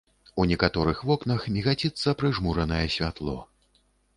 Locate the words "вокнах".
1.09-1.45